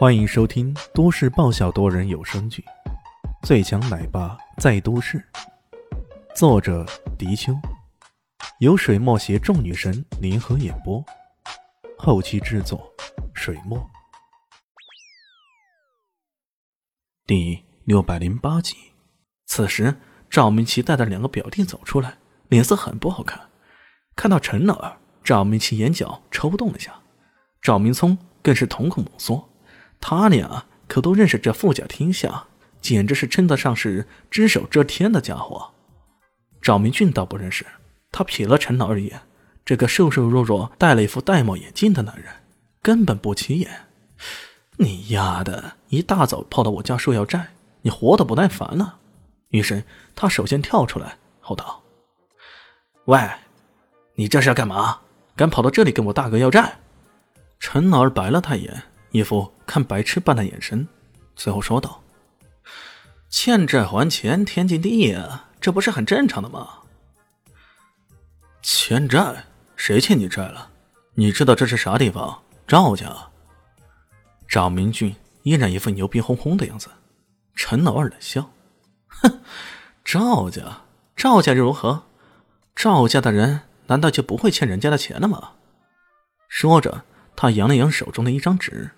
[0.00, 2.64] 欢迎收听都市爆笑多人有声剧
[3.46, 5.18] 《最强奶爸在都市》，
[6.34, 6.86] 作者：
[7.18, 7.52] 迪秋，
[8.60, 11.04] 由水墨携众女神联合演播，
[11.98, 12.90] 后期制作：
[13.34, 13.78] 水墨。
[17.26, 18.74] 第六百零八集。
[19.44, 19.94] 此时，
[20.30, 22.16] 赵明奇带着两个表弟走出来，
[22.48, 23.38] 脸色很不好看。
[24.16, 26.98] 看到陈老二，赵明奇眼角抽动了下，
[27.60, 29.49] 赵明聪更是瞳孔猛缩。
[30.00, 32.44] 他俩可都认识这富甲天下，
[32.80, 35.70] 简直是称得上是只手遮天的家伙。
[36.62, 37.64] 赵明俊倒不认识，
[38.10, 39.20] 他瞥了陈老二一眼，
[39.64, 42.26] 这个瘦瘦弱弱、戴了一副戴帽眼镜的男人，
[42.82, 43.70] 根本不起眼。
[44.78, 47.48] 你丫的，一大早跑到我家说要债，
[47.82, 48.98] 你活得不耐烦了？
[49.50, 51.82] 于是他首先跳出来，吼道
[53.06, 53.18] ：“喂，
[54.14, 55.00] 你这是要干嘛？
[55.36, 56.78] 敢跑到这里跟我大哥要债？”
[57.60, 58.82] 陈老二白了他一眼。
[59.10, 60.86] 一副看白痴般的眼神，
[61.34, 62.02] 最后说道
[63.28, 66.68] ：“欠债还钱，天经地义啊，这不是很正常的吗？”
[68.62, 69.44] 欠债？
[69.74, 70.70] 谁欠你债了？
[71.14, 72.42] 你知道这是啥地方？
[72.66, 73.10] 赵家。
[74.46, 76.88] 赵明俊依然一副牛逼哄哄的样子。
[77.54, 78.50] 陈老二冷笑
[79.08, 79.40] ：“哼，
[80.04, 80.82] 赵家，
[81.16, 82.04] 赵家又如何？
[82.76, 85.52] 赵家的人难道就不会欠人家的钱了吗？”
[86.48, 88.90] 说着，他扬了扬手中的一张纸。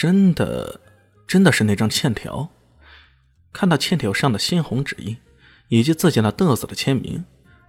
[0.00, 0.80] 真的，
[1.26, 2.48] 真的是那张欠条。
[3.52, 5.18] 看到欠条上的鲜红指印，
[5.68, 7.22] 以及自己那嘚瑟的签名，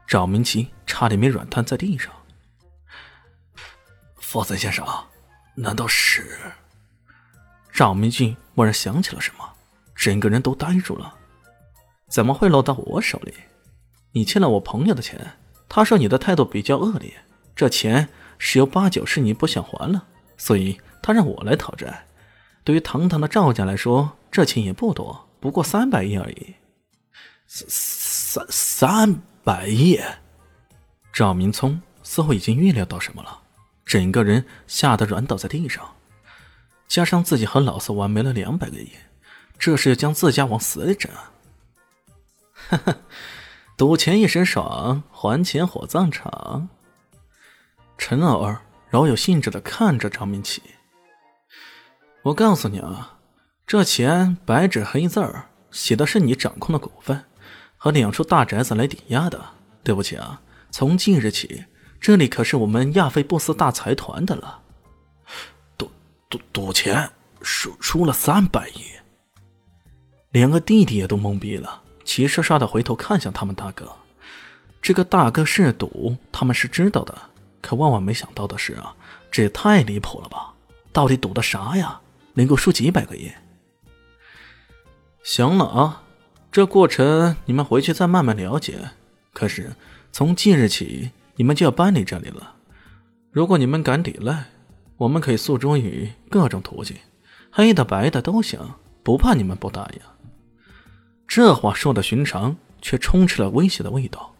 [0.07, 2.09] 赵明奇差点没软瘫在地上。
[4.15, 4.87] 福森先生，
[5.55, 6.39] 难道是？
[7.73, 9.43] 赵明俊蓦然想起了什么，
[9.93, 11.13] 整个人都呆住了。
[12.07, 13.33] 怎么会落到我手里？
[14.13, 15.33] 你欠了我朋友的钱，
[15.67, 17.13] 他说你的态度比较恶劣，
[17.53, 22.05] 这钱十有八九是你不想还了，所以他让我来讨债。
[22.63, 26.55] 对于堂堂的赵家来说，这钱也不多，不过三百亿而已。
[27.47, 29.99] 三三三百亿！
[31.11, 33.41] 赵明聪似乎已经预料到什么了，
[33.83, 35.95] 整个人吓得软倒在地上。
[36.87, 38.91] 加上自己和老四玩没了两百个亿，
[39.57, 41.31] 这是要将自家往死里整啊！
[42.69, 42.95] 哈哈，
[43.75, 46.69] 赌钱一时爽，还钱火葬场。
[47.97, 50.61] 陈老二饶有兴致的看着张明启。
[52.23, 53.17] 我告诉你啊，
[53.65, 57.23] 这钱白纸黑字儿写的是你掌控的股份
[57.77, 59.43] 和两处大宅子来抵押的。
[59.83, 60.39] 对不起啊，
[60.69, 61.65] 从今日起，
[61.99, 64.59] 这里可是我们亚非布斯大财团的了。
[65.75, 65.91] 赌
[66.29, 67.09] 赌赌钱
[67.41, 68.83] 输输了三百亿，
[70.29, 73.91] 两个弟弟也都懵逼了，齐刷刷的回头看向他们大哥。
[74.79, 77.17] 这个大哥是赌，他们是知道的，
[77.61, 78.93] 可万万没想到的是啊，
[79.31, 80.53] 这也太离谱了吧！
[80.93, 82.00] 到底赌的啥呀？
[82.33, 83.31] 能够输几百个亿。
[85.23, 86.03] 行了啊，
[86.51, 88.91] 这过程你们回去再慢慢了解。
[89.33, 89.71] 可是
[90.11, 92.55] 从即日起，你们就要搬离这里了。
[93.31, 94.45] 如果你们敢抵赖，
[94.97, 96.97] 我们可以诉诸于各种途径，
[97.51, 98.59] 黑的白的都行，
[99.03, 100.01] 不怕你们不答应。
[101.27, 104.35] 这话说的寻常，却充斥了威胁的味道。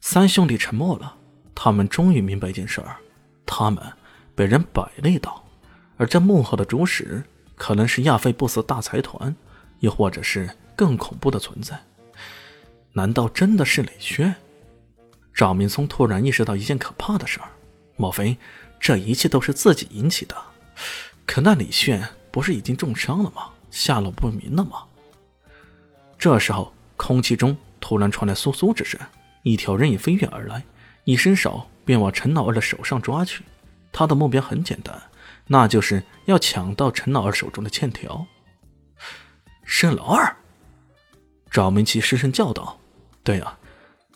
[0.00, 1.16] 三兄弟沉默了，
[1.54, 2.96] 他们终于明白一件事儿：
[3.44, 3.84] 他们
[4.34, 5.44] 被人摆了一道。
[5.98, 7.22] 而这幕后的主使，
[7.56, 9.34] 可能是亚非布斯大财团，
[9.80, 11.78] 又或者是更恐怖的存在。
[12.92, 14.34] 难道真的是李轩？
[15.34, 17.50] 赵明松突然意识到一件可怕的事儿：
[17.96, 18.36] 莫非
[18.80, 20.34] 这一切都是自己引起的？
[21.26, 23.50] 可那李炫不是已经重伤了吗？
[23.70, 24.84] 下落不明了吗？
[26.18, 28.98] 这时候，空气中突然传来嗖嗖之声，
[29.42, 30.64] 一条人影飞跃而来，
[31.04, 33.44] 一伸手便往陈老二的手上抓去。
[33.92, 35.00] 他的目标很简单。
[35.48, 38.26] 那就是要抢到陈老二手中的欠条。
[39.64, 40.36] 沈老二，
[41.50, 42.78] 赵明奇失声叫道
[43.24, 43.58] ：“对呀，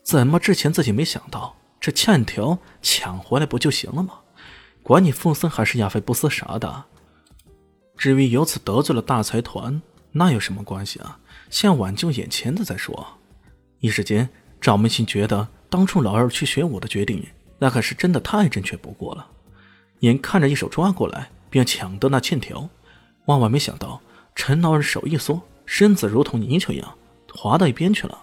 [0.03, 1.56] 怎么之前自己没想到？
[1.81, 4.20] 这欠条抢回来不就行了吗？
[4.82, 6.84] 管你富森还是亚非布斯啥的。
[7.96, 9.82] 至于由此得罪了大财团，
[10.12, 11.19] 那有什么关系啊？
[11.50, 13.19] 先挽救眼前的再说。”
[13.81, 14.29] 一时间，
[14.61, 17.26] 赵明奇觉得当初老二去学武的决定，
[17.58, 19.26] 那可是真的太正确不过了。
[20.02, 22.69] 眼看着一手抓过来，便抢得那欠条，
[23.26, 24.00] 万万没想到，
[24.34, 26.94] 陈老二手一缩，身子如同泥鳅一样
[27.32, 28.19] 滑到一边去了。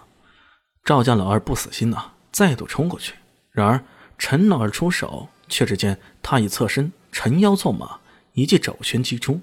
[0.84, 3.14] 赵家老二不死心呐，再度冲过去。
[3.50, 3.82] 然而
[4.18, 7.98] 陈老二出手，却只见他一侧身，沉腰纵马，
[8.34, 9.40] 一记肘拳击出，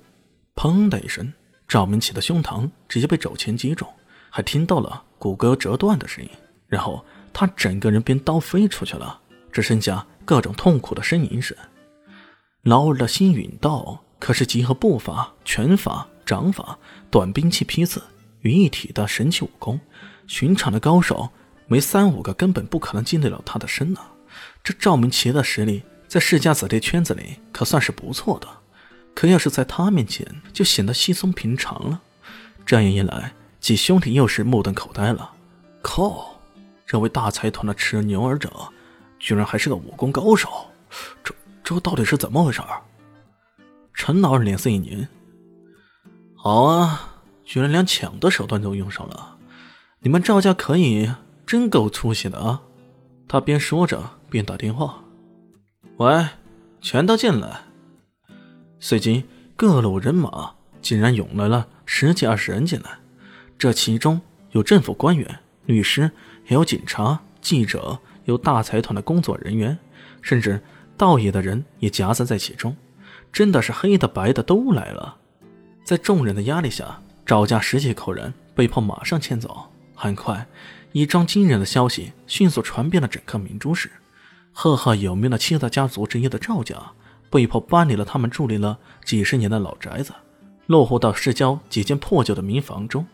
[0.56, 1.33] 砰的一声，
[1.68, 3.88] 赵明启的胸膛直接被肘拳击中，
[4.30, 6.30] 还听到了骨骼折断的声音。
[6.68, 9.19] 然后他整个人便刀飞出去了，
[9.51, 11.57] 只剩下各种痛苦的呻吟声。
[12.63, 16.77] 老二的心陨道，可是集合步法、拳法、掌法、
[17.09, 18.01] 短兵器劈刺
[18.42, 19.80] 于一体的神奇武功，
[20.27, 21.30] 寻常的高手
[21.68, 24.01] 没三五个根本不可能进得了他的身呢。
[24.63, 28.48] 这赵明奇的实力在世家子弟圈子里可算是不错的，
[29.15, 32.01] 可要是在他面前就显得稀松平常了。
[32.65, 35.31] 这样一来，几兄弟又是目瞪口呆了。
[35.81, 36.42] 靠，
[36.86, 38.51] 这位大财团的持牛耳者，
[39.19, 40.50] 居然还是个武功高手，
[41.24, 41.33] 这
[41.68, 42.62] 这到底是怎么回事？
[43.94, 45.06] 陈老二脸色一凝。
[46.34, 49.36] 好啊，居然连抢的手段都用上了，
[50.00, 51.12] 你们赵家可以
[51.46, 52.62] 真够粗心的啊！
[53.28, 55.04] 他边说着边打电话。
[55.98, 56.25] 喂，
[56.80, 57.60] 全都进来。
[58.80, 59.25] 随即，
[59.58, 62.92] 各路人马竟然涌来了十几二十人进来，
[63.58, 64.22] 这其中
[64.52, 66.10] 有政府官员、律师，
[66.48, 69.78] 也有警察、记者，有大财团的工作人员，
[70.22, 70.62] 甚至
[70.98, 72.76] 道爷的人也夹杂在其中。
[73.32, 75.18] 真的是黑的白的都来了，
[75.84, 79.70] 在众人的压力下，赵家十几口人被迫马上迁走。
[79.94, 80.48] 很快，
[80.94, 83.92] 一桩惊人的消息迅速传遍了整个明珠市。
[84.54, 86.76] 赫赫有名的七大家族之一的赵家，
[87.30, 90.14] 被迫搬离了他们伫立了几十年的老宅子，
[90.66, 93.06] 落户到市郊几间破旧的民房中。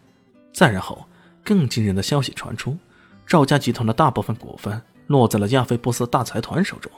[0.53, 1.05] 再然后，
[1.43, 2.77] 更惊人的消息传出：
[3.25, 6.89] 赵家集团的大部分股份落在了亚非波斯大财团手中，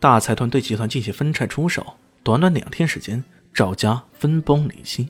[0.00, 1.84] 大财团对集团进行分拆出售。
[2.22, 3.22] 短短两天时间，
[3.54, 5.08] 赵家分崩离析，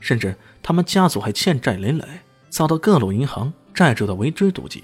[0.00, 2.04] 甚至他们家族还欠债累累，
[2.48, 4.80] 遭到各路银行债主的围追堵截。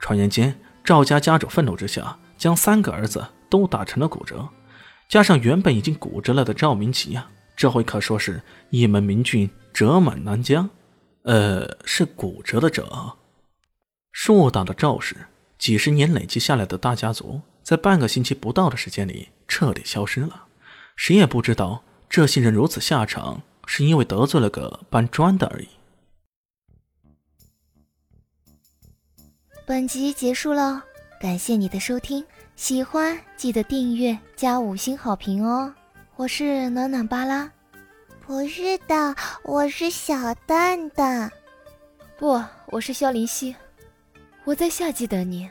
[0.00, 4.48] 传言间，赵家家主愤怒之下，将三个儿子都打成了骨折，
[5.08, 7.26] 加上原本已经骨折了的赵明奇呀，
[7.56, 10.68] 这回可说是一门明俊折满南疆。
[11.22, 13.16] 呃，是骨折的折。
[14.12, 15.16] 硕大的赵氏，
[15.58, 20.44] 几十年累积下来的大家族，在半个星期不到的时间里彻底消失了。
[20.94, 25.68] 谁也不知道这些人如此下场，是因为得罪了个搬砖的而已。
[29.66, 30.84] 本集结束了，
[31.18, 32.22] 感谢你的收听，
[32.54, 35.74] 喜欢记得订阅加五星好评哦！
[36.16, 37.50] 我是暖暖巴拉，
[38.26, 41.32] 不是的，我是小蛋蛋，
[42.18, 43.56] 不，我是萧林希，
[44.44, 45.50] 我在夏季等你。